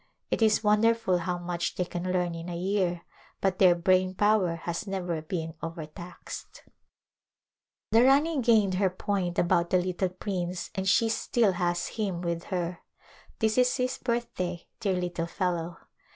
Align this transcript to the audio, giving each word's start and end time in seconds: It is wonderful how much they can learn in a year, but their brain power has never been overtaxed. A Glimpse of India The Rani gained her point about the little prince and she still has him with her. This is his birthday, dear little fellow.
It 0.31 0.41
is 0.41 0.63
wonderful 0.63 1.19
how 1.19 1.37
much 1.37 1.75
they 1.75 1.85
can 1.85 2.11
learn 2.11 2.33
in 2.33 2.49
a 2.49 2.57
year, 2.57 3.03
but 3.39 3.59
their 3.59 3.75
brain 3.75 4.15
power 4.15 4.55
has 4.55 4.87
never 4.87 5.21
been 5.21 5.53
overtaxed. 5.61 6.63
A 6.63 6.63
Glimpse 6.63 6.65
of 6.65 7.99
India 7.99 8.03
The 8.03 8.07
Rani 8.07 8.41
gained 8.41 8.73
her 8.79 8.89
point 8.89 9.37
about 9.37 9.69
the 9.69 9.77
little 9.77 10.09
prince 10.09 10.71
and 10.73 10.89
she 10.89 11.07
still 11.07 11.51
has 11.51 11.85
him 11.85 12.21
with 12.23 12.45
her. 12.45 12.79
This 13.37 13.59
is 13.59 13.77
his 13.77 13.99
birthday, 13.99 14.65
dear 14.79 14.95
little 14.95 15.27
fellow. 15.27 15.77